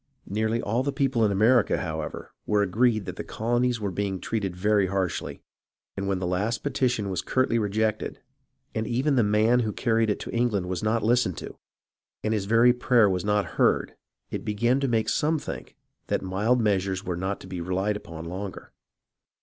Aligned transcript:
Nearly 0.25 0.63
all 0.63 0.81
the 0.81 0.91
people 0.91 1.23
in 1.23 1.31
America, 1.31 1.77
however, 1.77 2.31
were 2.47 2.63
agreed 2.63 3.05
that 3.05 3.17
the 3.17 3.23
colonies 3.23 3.79
were 3.79 3.91
being 3.91 4.19
treated 4.19 4.55
very 4.55 4.87
harshly, 4.87 5.43
and 5.95 6.07
when 6.07 6.17
the 6.17 6.25
last 6.25 6.63
petition 6.63 7.11
was 7.11 7.21
curtly 7.21 7.59
rejected, 7.59 8.19
and 8.73 8.87
even 8.87 9.15
the 9.15 9.21
man 9.21 9.59
who 9.59 9.71
carried 9.71 10.09
it 10.09 10.19
to 10.21 10.31
England 10.31 10.67
was 10.67 10.81
not 10.81 11.03
listened 11.03 11.37
to, 11.37 11.55
and 12.23 12.33
his 12.33 12.45
very 12.45 12.73
prayer 12.73 13.07
was 13.11 13.23
not 13.23 13.45
heard, 13.61 13.93
it 14.31 14.43
began 14.43 14.79
to 14.79 14.87
make 14.87 15.07
some 15.07 15.37
think 15.37 15.75
that 16.07 16.23
mild 16.23 16.59
meas 16.59 16.87
ures 16.87 17.03
were 17.03 17.15
not 17.15 17.39
to 17.39 17.45
be 17.45 17.61
relied 17.61 17.95
upon 17.95 18.25
longer. 18.25 18.73